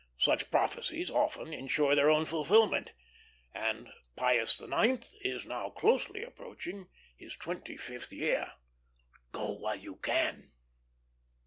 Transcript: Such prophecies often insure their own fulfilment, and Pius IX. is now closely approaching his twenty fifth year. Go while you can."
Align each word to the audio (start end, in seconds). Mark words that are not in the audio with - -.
Such 0.17 0.49
prophecies 0.49 1.11
often 1.11 1.53
insure 1.53 1.93
their 1.93 2.09
own 2.09 2.25
fulfilment, 2.25 2.89
and 3.53 3.91
Pius 4.15 4.59
IX. 4.59 5.13
is 5.21 5.45
now 5.45 5.69
closely 5.69 6.23
approaching 6.23 6.87
his 7.17 7.35
twenty 7.35 7.77
fifth 7.77 8.11
year. 8.11 8.51
Go 9.31 9.51
while 9.51 9.75
you 9.77 9.97
can." 9.97 10.53